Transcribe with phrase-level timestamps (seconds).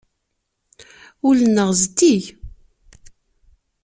[1.27, 2.23] Ul-nneɣ zeddig.